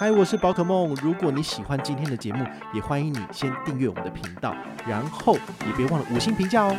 [0.00, 0.94] 嗨，我是宝可梦。
[1.02, 4.56] 如果你喜欢今天的节目，也欢迎你先订阅我们的频道，
[4.88, 5.34] 然后
[5.66, 6.74] 也别忘了五星评价哦。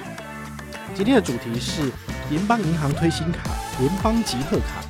[0.95, 1.91] 今天的主题是
[2.31, 3.47] 联邦银行推新卡——
[3.77, 4.81] 联邦集贺卡，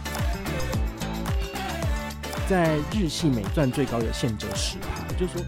[2.47, 5.45] 在日系美钻最高有现折十趴，就是说，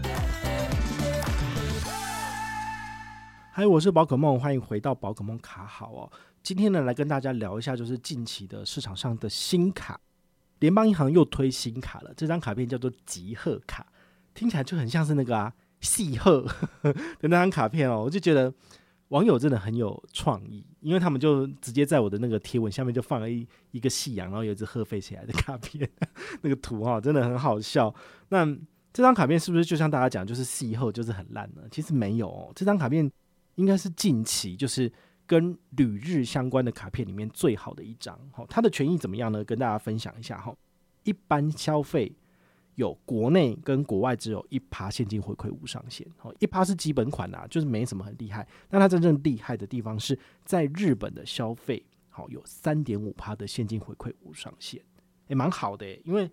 [3.50, 6.12] 嗨，我是宝可梦，欢迎回到宝可梦卡好哦。
[6.42, 9.98] 今天呢，来跟大家聊一下，就是近期的市场上的新卡。
[10.64, 13.86] 联邦银行又推新卡了，这张卡片叫做集贺卡，
[14.32, 16.40] 听起来就很像是那个啊戏贺
[17.20, 18.02] 的那张卡片哦。
[18.02, 18.50] 我就觉得
[19.08, 25.86] 网友真的很有创意，因为他们就直接在我的那个贴文下面就放了一一个夕阳，然后有一只鹤飞起来的卡片，
[26.40, 27.94] 那个图哈真的很好笑。
[28.30, 28.46] 那
[28.90, 31.60] 这张卡片是不是就像大家讲，就是戏贺就是很烂呢？
[31.70, 33.10] 其实没有哦，这张卡片
[33.56, 34.90] 应该是近期就是。
[35.26, 39.42] 跟旅日相关的卡片里面最好的一张，好，它的权益怎么样呢？
[39.42, 40.54] 跟大家分享一下哈。
[41.04, 42.12] 一般消费
[42.74, 48.46] 有国内跟国外只有一趴现金回馈无上限，好，一趴是基本款啊，就是没什么很厉害。
[48.68, 54.82] 但它真正厉害的地方是在日本的消费，好，有三点五趴的现金回馈无上限，
[55.28, 55.94] 也蛮好的。
[56.04, 56.30] 因为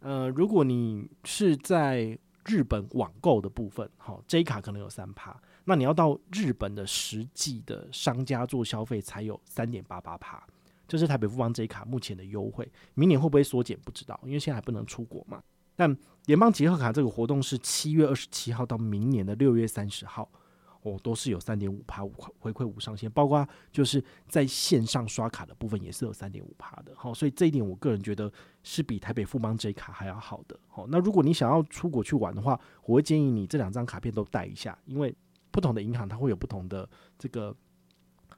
[0.00, 5.40] 呃，如果你是在日本网购的部分，好，J 卡可能有三趴。
[5.64, 10.44] 那你要到日本的实际的商家做消费才有三点八八趴，
[10.92, 15.42] 这是台北富邦这一卡目前的优惠，明年会不会缩减不知道，因为现在还不能出国嘛。
[15.74, 20.30] 但联邦集合卡这个活动是七月二十七号到明年的六月三十号，
[20.82, 28.30] 哦，都是有三点五趴五回馈无上限，包括就是在线上刷卡的部分也是有三点五趴的，好，所以这一点我个人觉得
[28.62, 30.60] 是比台北富邦这一卡还要好的。
[30.68, 35.14] 好，那如果你想要出国去玩的话，我会建议你这两张卡片都带一下，因为。
[35.54, 37.54] 不同的银行它会有不同的这个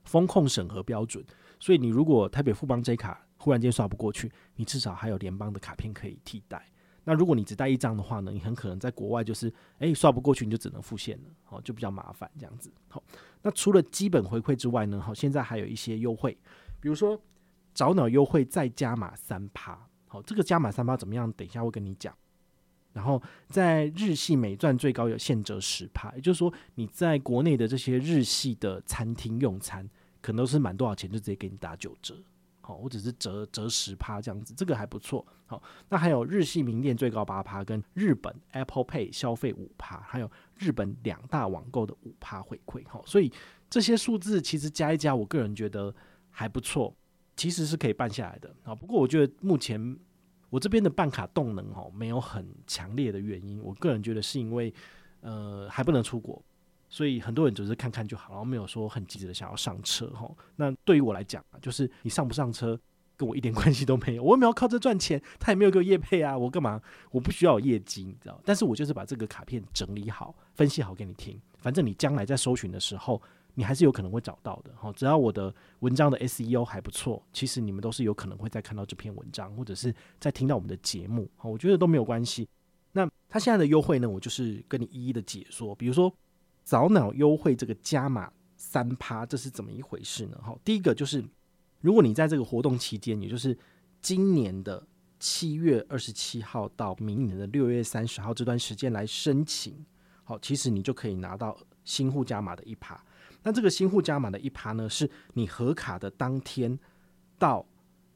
[0.03, 1.25] 风控审核标准，
[1.65, 6.63] 所以你如果台北富邦这卡忽然间刷不过去，你至少还有联邦的卡片可以替代。
[7.05, 12.71] 那如果你只带一张的话呢，你很可能在国外就是诶刷不过去，你就只能付现了，好，就比较麻烦这样子。
[12.89, 13.03] 好，
[13.41, 16.37] 那除了基本回馈之外呢，好，现在还有一些优惠，
[16.83, 17.19] 比如说
[17.73, 21.33] 早鸟优惠再加码三趴，好，这个加码三趴怎么样？
[21.33, 22.15] 等一下会跟你讲。
[22.93, 29.89] 然后在日系美钻最高有现折十趴，也就是说你在国内的这些日系的餐厅用餐，
[30.25, 32.17] 可能都是满多少钱就直接给你打九折，
[32.63, 35.27] 好，我只是折折十趴这样子，这个还不错。
[35.45, 43.31] 好，那还有日系名店最高八趴，跟日本 Apple Pay 消费五趴，还有日本两大网购的五趴回馈，好，所以
[43.69, 45.95] 这些数字其实加一加，我个人觉得
[46.31, 46.97] 还不错，
[47.37, 48.55] 其实是可以办下来的。
[48.63, 49.99] 啊，不过我觉得目前。
[50.51, 54.73] 我这边的办卡动能哦，没有很强烈的原因，我个人觉得是因为，
[55.21, 56.41] 呃，还不能出国，
[56.95, 60.31] 所以很多人只是看看就好，然后没有说很急着的想要上车哈。
[60.55, 62.79] 那对于我来讲啊，就是你上不上车
[63.17, 66.81] 跟我一点 关系都没有，我也没有靠这赚钱，他也没有给我业配啊，我干嘛？
[67.11, 68.41] 我不需要业绩，你知道？
[68.45, 73.21] 但是我就是把这个卡片整理好、分析好给你听，反正你将来在搜寻的时候。
[73.57, 82.49] 你还是有可能会找到的，哈，只要我的文章的 SEO 还不错，其实你们都是有可能会再看到这篇文章，或者是再听到我们的节目，哈，我觉得都没有关系。
[82.91, 86.13] 那他现在的优惠呢，我就是跟你一一的解说，比如说
[86.65, 90.41] 早鸟优惠这个加码三趴，这是怎么一回事呢？
[90.43, 91.23] 哈，第一个就是
[91.81, 93.57] 如果你在这个活动期间，也就是
[94.01, 94.83] 今年的
[95.21, 99.85] 七月二十七号到明年的六月三十号这段时间来申请，
[100.25, 102.99] 好，其实你就可以拿到新户加码的一趴。
[103.43, 106.79] 那这个新户加码的一趴呢，是你核卡的当天
[107.39, 107.67] 到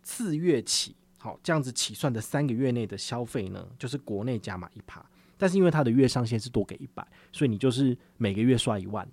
[0.03, 5.05] 次月起，好，这样子起算的三个月内的消费呢，就是国内加码一趴。
[5.39, 9.09] 但是因为它的月上限是多给一百，所以你就是每个月刷一万，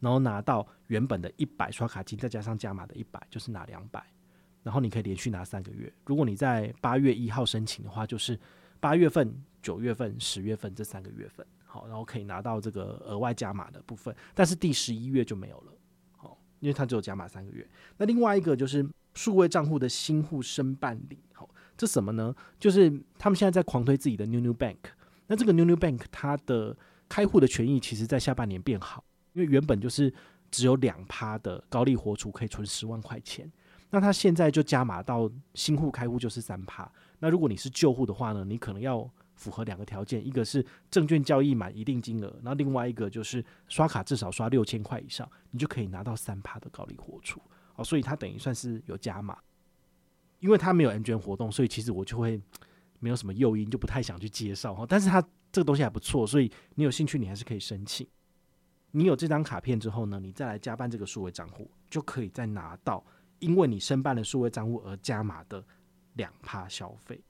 [0.00, 4.02] 然后拿到原本的一百刷卡金，再加上加码的一百，就是拿两百，
[4.62, 5.92] 然后你可以连续拿三个月。
[6.06, 8.38] 如果你在八月一号申请的话，就是
[8.80, 9.32] 八月份、
[9.62, 11.46] 九月份、十月份这三个月份。
[11.70, 15.72] 好，然后可以拿到这个额外加码的部分，但是第十一月就没有了。
[16.16, 17.68] 好，因为它只有加码三个月。
[17.98, 22.34] 那另外一个就是数位账户的新户申办理，好，这什么呢？
[22.58, 24.78] 就是他们现在在狂推自己的 New New Bank。
[25.28, 26.76] 那这个 New New Bank 它的
[27.08, 29.04] 开户的权益其实在下半年变好，
[29.34, 30.12] 因为原本就是
[30.50, 33.50] 只有两趴的高利活储可以存十万块钱，
[33.90, 36.90] 那它现在就加码到新户开户就是三趴，
[37.20, 47.40] 那如果你是旧户的话呢，你可能要符合两个条件，一个是证券交易满一定金额，然后另外一个就是刷卡至少刷六千块以上，你就可以拿到三趴的高利活储。
[47.76, 49.38] 哦，所以它等于算是有加码，
[50.40, 52.40] 因为它没有 M 券活动，所以其实我就会
[52.98, 54.84] 没有什么诱因，就不太想去介绍哈。
[54.88, 55.20] 但是它
[55.52, 58.06] 这个东西还不错，所以你有兴趣，你还是可以申请。
[58.90, 63.04] 你有这张卡片之后呢，你再来加办这个数位账户，就可以再拿到
[63.38, 65.64] 因为你申办了数位账户而加码的
[66.14, 67.22] 两趴消费。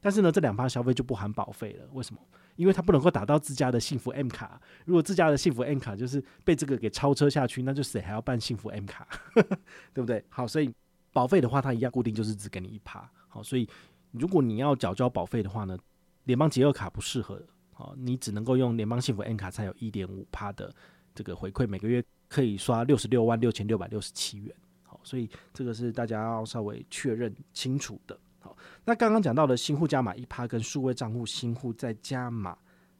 [0.00, 1.86] 但是呢，这两趴消费就不含保费了。
[1.92, 2.20] 为什么？
[2.56, 4.60] 因为它不能够打到自家的幸福 M 卡。
[4.84, 9.06] 如果自家的幸福 M 卡就是被这个给超车下去，那就谁还要办幸福 M 卡？
[9.94, 10.22] 对不对？
[10.28, 10.72] 好，所以
[11.12, 13.10] 保费的话，它一样固定就是只给你一趴。
[13.28, 13.68] 好，所以
[14.12, 15.78] 如果你要缴交保费的话呢，
[16.24, 17.42] 联邦结合卡不适合。
[17.72, 20.70] 好，你只能够用联邦幸福 N 卡才有一点五趴的。
[21.14, 28.18] 这个回馈每个月可以刷六十六万六千六百六十七元，好，所以这个是大家要稍微确认清楚的。
[28.38, 32.56] 好，那刚刚讲到的新户加码一趴跟数位账户新户再加码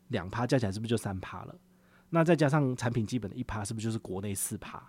[0.09, 1.55] 两趴，加起来是不是就三趴了？
[2.09, 4.83] 那再加上产品基本的一趴，是不是就是国内四趴？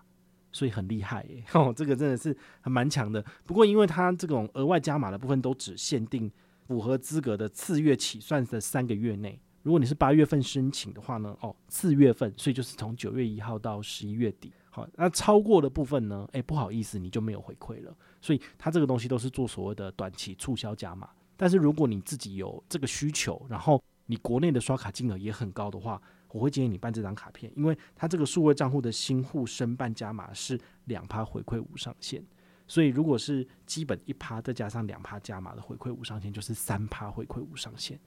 [0.51, 1.43] 所以很厉害耶！
[1.53, 3.23] 哦，这个真的是还蛮强的。
[3.45, 6.31] 不过因为它这种额外加码的部分都只限定
[6.67, 9.39] 符合资格的次月起算的三个月内。
[9.63, 17.95] 如果你是八月份申请的话呢，哦，四月份，所以就是从九月一号到十一月底，好，那超过的部分呢，诶，不好意思，你就没有回馈了。
[18.19, 21.07] 所以它这个东西都是做所谓的短期促销加码。
[21.37, 26.01] 但是如果你自己有这个需求，然后你国内的刷卡金额也很高的话，
[26.31, 32.23] 我会建议你办这张卡片，因为它这个数位账户的新户申办加码是两趴回馈无上限，
[32.67, 37.99] 所以如果是基本一趴再加上两趴加码的回馈无上限，就是三趴回馈无上限。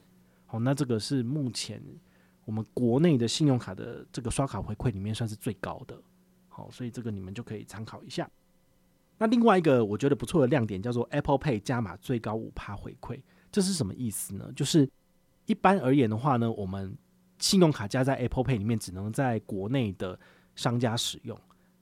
[0.47, 1.82] 好，那这个是目前
[2.44, 6.00] 我们国内的信用卡的这个刷卡回馈里面算是最高的。
[6.49, 8.31] 好，所以这个你们就可以参考一下。
[9.19, 14.53] 那另外一个我觉得不错的亮点叫做 Apple Pay 加码最高五趴回馈，这是什么意思呢？
[14.55, 14.88] 就是
[15.47, 16.97] 一般而言的话呢，我们
[17.39, 20.19] 信用卡加在 Apple Pay 里面只能在国内的
[20.55, 21.39] 商家使用。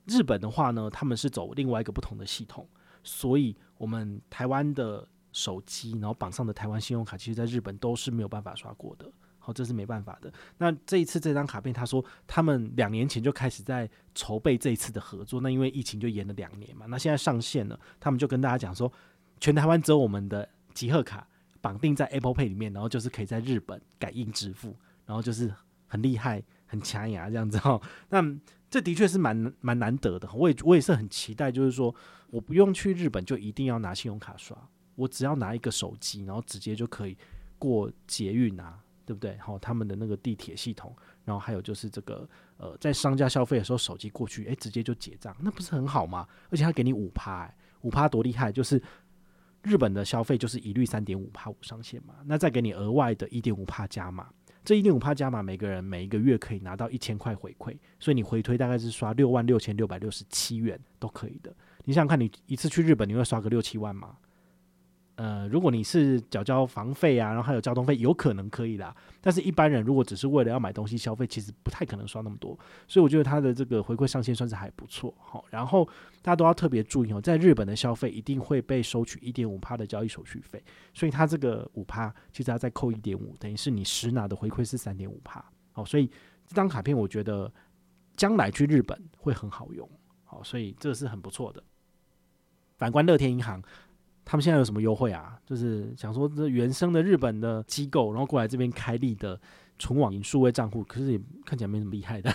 [0.06, 2.68] 日本的话呢，他们是走另外一个不同的系统，
[3.02, 5.08] 所以我们台湾的。
[5.34, 9.10] 手机，然后绑上的台湾信用卡，其实在日本都是没有办法刷过的。
[9.38, 10.30] 好，这是没办法的。
[10.58, 15.40] 那这一次这张卡片，他说他们两年前就开始在筹备这一次的合作。
[15.40, 18.92] 那因为疫情就延了两年嘛，那现在上线了，他们就跟大家讲说，
[19.40, 21.26] 全台湾只有我们的集贺卡
[21.62, 24.76] 绑定在 Apple Pay 里面，然后就是可以在日本感应支付，
[25.06, 25.52] 然后就是
[25.86, 27.80] 很厉害、很强牙这样子哈。
[28.10, 28.22] 那
[28.70, 30.28] 这的确是蛮蛮难得的。
[30.34, 31.94] 我也我也是很期待，就是说
[32.30, 34.56] 我不用去日本就一定要拿信用卡刷。
[34.94, 37.16] 我只要拿一个手机，然后直接就可以
[37.58, 39.36] 过捷运啊，对不对？
[39.38, 40.94] 好，他们的那个地铁系统，
[41.24, 42.28] 然后还有就是这个
[42.58, 46.28] 呃，在商家消费的时候，手机过去，诶，直接就结账，那不是很好吗？
[46.50, 48.52] 而且他给你五趴，哎，五趴多厉害！
[48.52, 48.80] 就是
[49.62, 54.28] 日本的消费就是一律三点五趴无上限嘛，那再给你额外的一点五趴加码，
[54.64, 61.52] 这一点五趴加码，每个人每一个月可以拿到一千块回馈，所以你回推大概是刷六万六千六百六十七元都可以的。
[61.84, 64.16] 你想想看，你一次去日本，你会刷个六七万吗？
[65.16, 68.94] 呃，如果你是缴交房费啊，然后还有交通费，有可能可以啦。
[69.20, 72.58] 但是一般人如果只是为了要买东西消费，其实不太可能刷那么多。
[72.88, 75.14] 所以我觉得它的这个回馈上限算是还不错。
[75.18, 75.84] 好，然后
[76.22, 80.62] 大家都要特别注意哦，在日本的消费一定会被收取一点五趴的交易手续费，
[80.94, 85.44] 所以它这个五趴其实要再扣一点五，等于是你实拿的回馈是三点五趴。
[85.72, 86.06] 好，所以
[86.46, 87.52] 这张卡片我觉得
[88.16, 89.86] 将来去日本会很好用。
[90.24, 91.62] 好，所以这是很不错的。
[92.78, 93.62] 反观乐天银行。
[94.24, 95.38] 他们现在有什么优惠啊？
[95.44, 99.38] 就是想说，这原生的日本的机构，然后过来这边开立的
[99.78, 102.32] 纯网银数位账户，可是也看起来没什么厉害的，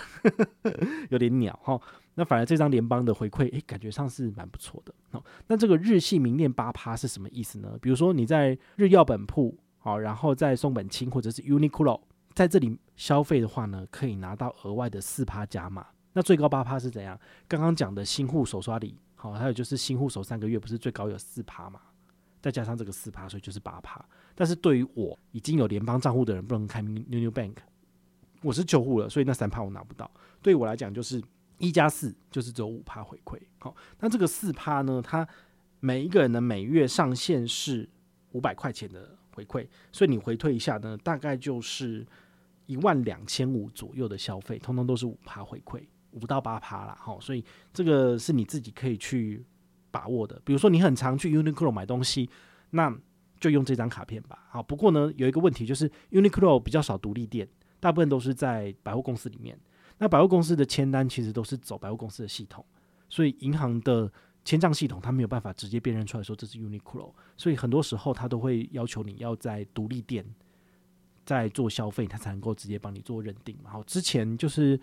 [1.10, 1.80] 有点鸟哈。
[2.14, 4.92] 那反而这张联邦的回馈，诶，感觉上是蛮不错的。
[5.10, 7.78] 好，那这个日系名店八趴是什么意思呢？
[7.80, 12.00] 比如说你在日曜本铺，好，然后在松本清或者是 Uniqlo
[12.34, 15.86] 在这里消费的话呢，可以拿到额外的四趴加码。
[16.12, 17.18] 那最高八趴是怎样？
[17.46, 18.96] 刚刚讲的新户手刷礼。
[19.20, 21.80] 好，还有就是新户首三个月不是最高有四趴嘛？
[22.40, 24.02] 再加上这个四趴，所以就是八趴。
[24.36, 27.56] 但是对于我已经有联邦账户的人，不能开 New New Bank，
[28.42, 30.08] 我是旧户了，所以那三趴我拿不到。
[30.40, 31.20] 对于我来讲，就是
[31.58, 33.36] 一加四就是只有五趴回馈。
[33.58, 35.02] 好，那这个四趴呢？
[35.02, 35.26] 它
[35.80, 37.88] 每一个人的每月上限是
[38.30, 42.06] 五百块钱的回馈，所以你回退一下呢，大概就是
[42.66, 45.82] 一万两千五左右的消费，通通都是五趴回馈。
[46.12, 49.44] 五到八趴啦，好，所以这个是你自己可以去
[49.90, 50.40] 把握的。
[50.44, 52.28] 比如说你很常去 Uniqlo 买东西，
[52.70, 52.94] 那
[53.40, 54.46] 就用这张卡片吧。
[54.50, 57.48] 好，不过呢，有一个问题就是 Uniqlo 比较少独立店，
[57.78, 59.58] 大部分都是在百货公司里面。
[59.98, 62.64] 那百货公司的签单其实都是走百货公司的系统，
[63.08, 64.10] 所以银行的
[64.44, 70.24] 签账系统它没有办法直接辨认出来说这是 Uniqlo，所以很多时候它都会要求你要在独立店
[71.26, 73.56] 在做消费，它才能够直接帮你做认定。
[73.64, 74.80] 好，之前就是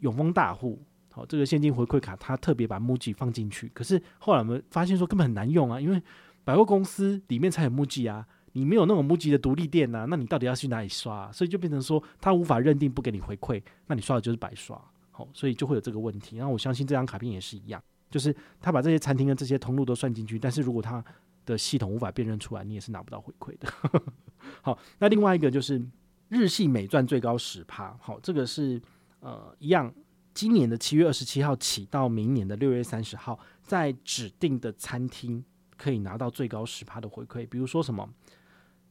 [0.00, 6.02] 永丰大户，好，这个现金回馈卡它特别把 MUJI 放进去，可是后来我们发现说根本很难用啊，因为
[6.44, 11.30] 百货公司里面才有 MUJI 啊，你没有那种 MUJI 的独立店啊，那你到底要去哪里刷？
[11.32, 14.80] 所以就变成说他无法认定不给你回馈，那你刷的就是白刷。
[15.10, 16.36] 好，所以就会有这个问题。
[16.36, 17.82] 然后我相信这张卡片也是一样。
[18.10, 21.04] 就是他把这些餐厅的这些通路都算进去，但是如果他
[21.44, 23.70] 的系统无法辨认出来，你也是拿不到回馈的。
[24.62, 25.84] 好，那另外一个就是
[26.28, 28.80] 日系美钻最高十趴，好，这个是
[29.20, 29.92] 呃一样，
[30.34, 35.44] 今年的七月二十七号起到明年的六月三十号，在指定的餐厅
[35.76, 38.08] 可以拿到最高十趴的回馈，比如说什么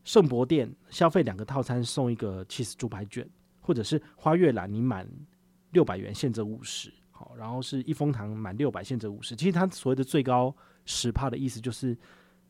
[0.03, 3.27] 圣博店消费两个套餐送一个 cheese 猪排卷，
[3.59, 5.07] 或者是花月兰你满
[5.71, 6.93] 六百元现折五十。
[7.11, 9.35] 好，然后是一风堂满六百现折五十。
[9.35, 10.55] 其实它所谓的最高
[10.85, 11.97] 十趴的意思，就是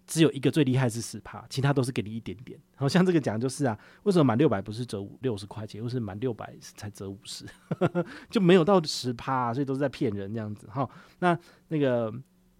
[0.08, 2.58] 只有一个最厉害是十趴，其他都是给你一点点。
[2.76, 7.46] 好像这个讲就是啊，为什么满六百不是折五六十块钱，又是满六百才折五十，
[8.32, 10.66] 就没有到十趴，所以都是在骗人这样子。
[10.68, 11.38] 哈，那
[11.68, 12.14] 那个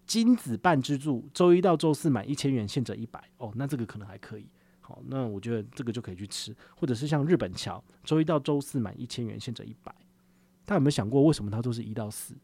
[0.06, 3.18] 金子半支柱，周一到周四满一千元现折一百。
[3.38, 4.46] 哦，那这个可能还可以。
[4.80, 9.94] 好，那我觉得这个就可以去吃，或者是像日本桥，周一到周四满一千元现折一百。
[10.66, 12.34] 他有没有想过，为什么他都是一到四？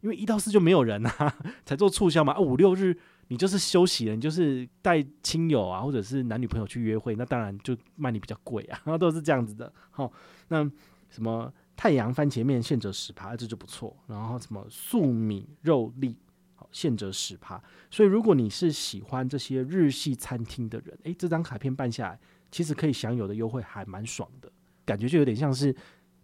[0.00, 2.32] 因为一到四就没有人啊，才做促销嘛。
[2.34, 9.72] 啊，五六日你就是休息了，你就是带亲友啊，或者是男女朋友去约会，那当然就卖你比较贵啊，然 后都是这样子的。
[9.90, 10.12] 好，
[10.48, 10.64] 那
[11.08, 13.96] 什么太阳番茄面现折十趴，这就不错。
[14.06, 16.16] 然后什么粟米肉粒，
[16.54, 17.62] 好，现折十趴。
[17.90, 24.50] 所以如果你是喜欢这些日系餐厅的人，诶，这张卡片办下来，其实可以享有的优惠还蛮爽的，
[24.84, 25.74] 感觉就有点像是。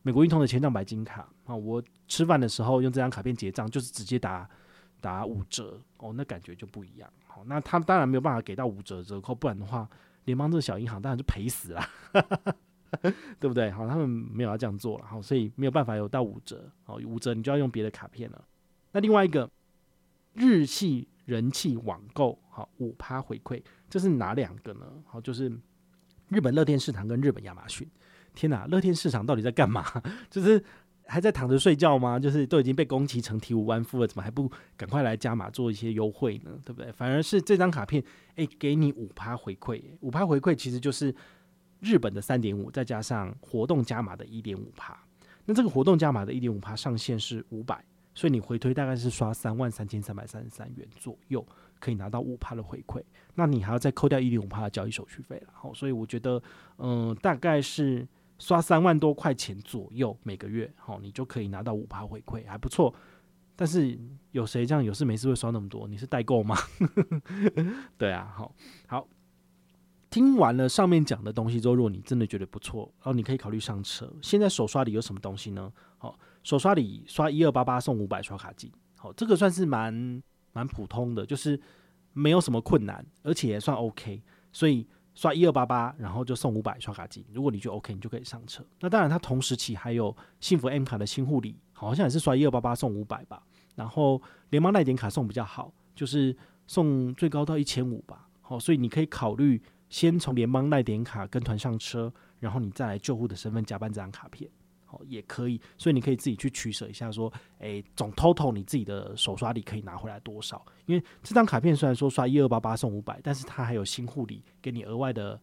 [0.02, 4.48] 美国运通的千帐白金卡啊，我吃饭的时候用这张卡片结账，就是直接打
[5.00, 7.10] 打五折哦，那感觉就不一样。
[7.26, 9.88] 好，那他当然没有办法给到五折折扣，不然的话，
[10.24, 11.82] 联邦这个小银行当然就赔死了，
[13.40, 13.70] 对不对？
[13.70, 16.70] 好，他们没有要这样做了，好，所以没有办法有到五折。
[16.84, 18.44] 好，五折你就要用别的卡片了。
[18.92, 19.50] 那另外一个
[20.34, 24.86] 日系人气网购，好，五趴回馈，这是哪两个呢？
[25.06, 25.50] 好，就是
[26.28, 27.88] 日本乐天市场跟日本亚马逊。
[28.32, 29.84] 天哪，乐天市场到底在干嘛？
[30.30, 30.64] 就是
[31.10, 32.20] 还在躺着睡觉吗？
[32.20, 36.52] 就是都已经被宫崎成体无完肤了，怎么还不赶快来加码做一些优惠呢？
[36.64, 36.92] 对不对？
[36.92, 38.00] 反而是这张卡片，
[38.36, 41.12] 哎，给你五趴回馈，五趴回馈其实就是
[41.80, 44.96] 日本的三点五，再加上活动加码的一点五趴。
[45.46, 51.44] 那这个活动加码的一点五趴上限是五百，所以你回推大概是刷三万三千三百三十三元左右，
[51.80, 53.02] 可以拿到五趴的回馈。
[53.34, 55.48] 那你还要再扣掉一点五趴的交易手续费了。
[55.52, 56.40] 好，所以我觉得，
[56.78, 58.06] 嗯，大概是。
[58.40, 62.92] 刷三万多块钱左右每个月，好，你就可以拿到五趴回馈，还不错。
[63.54, 63.96] 但是
[64.32, 65.86] 有谁这样有事没事会刷那么多？
[65.86, 66.56] 你是代购吗？
[67.98, 68.54] 对啊，好，
[68.88, 69.06] 好。
[70.08, 74.10] 听完了上面讲的东西之后，如果你真的觉得不错，然后你可以考虑上车。
[74.22, 75.70] 现在手刷里有什么东西呢？
[75.98, 80.22] 好，手刷里刷一二八八送五百刷卡金，好，这个算是蛮
[80.54, 81.60] 蛮普通的，就是
[82.14, 84.86] 没有什么困难，而且也算 OK，所以。
[85.20, 87.26] 刷一二八八，然后就送五百刷卡机。
[87.30, 88.64] 如果你就 OK，你就可以上车。
[88.80, 93.42] 那当然，它同时起还有幸福 M 卡的新护理，好像也是刷一二八八送五百吧。
[93.74, 96.34] 然后联邦耐点卡送比较好，就是
[96.66, 98.30] 送最高到一千五吧。
[98.40, 104.50] 好，所以你可以考虑先从联邦耐点卡跟团上车，然后你再来救护的身份加办这张卡片。
[104.92, 110.64] 哦，也可以，所以你可以自己去取舍一下，说，诶、总 total 你自己的手刷礼可以拿回来多少？
[110.86, 115.40] 因为这张卡片虽然说刷一二八八送五百，但是它还有新护理给你额外的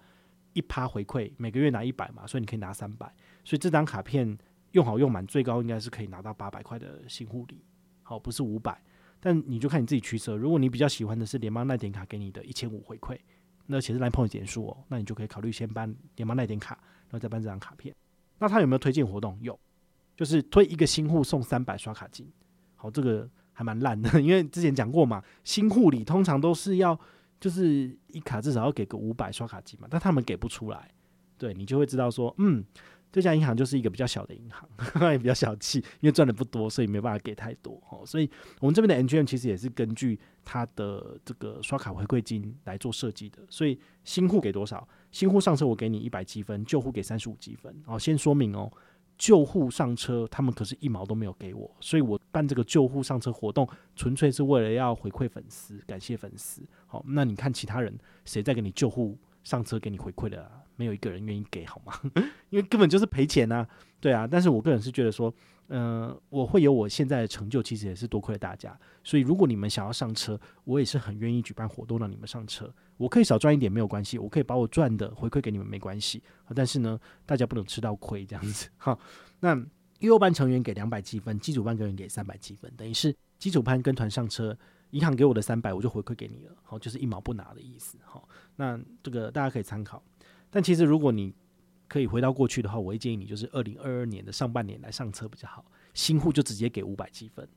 [0.53, 3.05] 一趴回馈，每个月拿一百嘛，所以你可以拿三百，
[3.43, 4.37] 所以这张卡片
[4.71, 7.63] 用好用满，最高应该是可以拿到八百块的新护理，
[8.03, 8.81] 好，不是五百，
[9.19, 10.35] 但你就看你自己取舍。
[10.35, 13.17] 如果你比较喜欢的是联邦耐点卡给你的一千五回馈，
[13.67, 16.75] 那其实 Line Point 点数哦，那你就可以考虑先办联邦耐点卡，
[17.09, 17.93] 然后再办这张卡片。
[18.39, 19.37] 那他有没有推荐活动？
[19.41, 19.59] 有，
[20.15, 22.29] 就是推一个新户送三百刷卡金。
[22.75, 26.99] 好，这个还蛮烂的， 因为之前讲过嘛，新户里通常都是要
[27.39, 30.91] 就是一卡至少要给个五百刷卡金嘛，但他们给不出来，
[31.37, 32.63] 对你就会知道说，嗯。
[33.09, 34.69] 这家银行就是一个比较小的银行，
[35.11, 38.05] 也比较小气，因为赚的不多，所以没办法给太多哦。
[38.05, 38.29] 所以
[38.59, 43.39] 我们这边的 NGM 其实也是根据它的这个刷卡回馈金来做设计的。
[43.49, 44.85] 所以新户给多少？
[45.11, 47.73] 新户上车我给你一百积分，旧户给三十五积分。
[47.85, 48.71] 哦，先说明哦，
[49.17, 56.61] 旧户上车他们可是一毛都没有给我，所以我办这个旧户上车活动，纯粹是为了要回馈粉丝，感谢粉丝。
[56.85, 59.17] 好，那你看其他人谁在给你旧户
[59.47, 60.51] 上车给你回馈的？
[60.75, 61.93] 没有一个人愿意给，好吗？
[62.51, 63.65] 因为根本就是赔钱啊，
[64.01, 64.27] 对啊。
[64.27, 65.33] 但是我个人是觉得说，
[65.69, 68.77] 嗯、我会有我现在的成就，其实也是多亏了大家。
[69.05, 72.69] 所以如果你们想要上车，我也是很愿意举办活动让你们上车。
[72.97, 76.21] 我可以少赚一点没有关系，我可以把我赚的回馈给你们没关系。
[76.53, 78.67] 但是呢，大家不能吃到亏这样子。
[78.75, 78.99] 好，
[79.39, 79.57] 那
[79.99, 84.57] 幼班成员给两百积分，基础班成员给三百积分，等于是基础班跟团上车。
[84.91, 90.01] 银行给我的三百，我就回馈给你了，好，就是一毛不拿的意思，好，那这个大家可以参考。
[90.49, 91.33] 但其实如果你
[91.89, 95.65] 可以回到过去的话，我会建议你就是二零二二年的上半年来上车比较好。
[95.93, 97.47] 新户就直接给五百积分，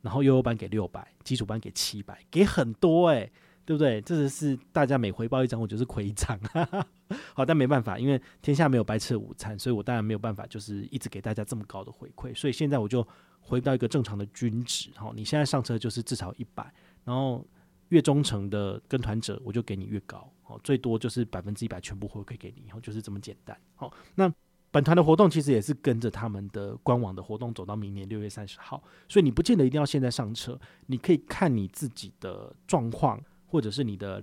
[0.00, 3.30] 然后幼幼班给六百，基础班给七百，给很多诶、
[3.64, 4.00] 对不对？
[4.00, 6.38] 这是大家每回报一张，我就是亏一张，
[7.34, 13.06] 好，但没办法，因为天下没有白吃的午餐，所以我当然没有办法就是一直给大家这么高的回馈，所以现在我就。
[13.40, 16.72] 回到一个正常的均值，好，你现在上车就是至少一百，
[17.04, 17.44] 然后
[17.88, 24.32] 越忠诚的跟团者，我就给你越高，好，最多就是百分之一百全部回馈给你，然后就是这么简单，好，那
[24.70, 30.56] 本团的活动其实也是跟着他们的官网的活动走到明年六月三十号，所以你不见得一定要现在上车，
[30.86, 34.22] 你可以看你自己的状况，或者是你的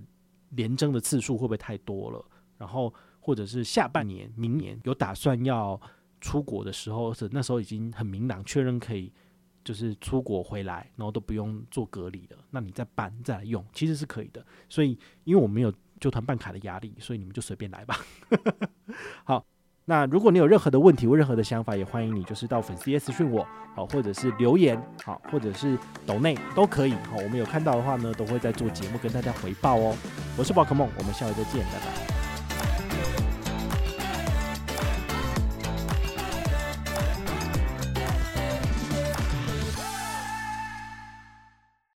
[0.50, 2.24] 连征的次数会不会太多了，
[2.56, 5.78] 然后或者是下半年、明年有打算要。
[6.20, 9.12] 出国的时候是那时候已经很明朗，确认可以
[9.64, 12.36] 就是出国回来，然后都不用做隔离了。
[12.50, 14.44] 那你再办再来用，其实是可以的。
[14.68, 17.98] 所以因为我没有就团办卡的压力，所以你们就随便来吧。
[19.24, 19.44] 好，
[19.84, 26.92] 那如果你有任何的问题或任何的想法，也欢迎你就是到粉丝私讯我，好，或者是留言，好，或者是抖内都可以。
[26.92, 29.94] 好，我们有看到的话呢，都会在做节目跟大家回报哦。
[30.36, 32.07] 我是宝可梦，我们下回再见，拜拜。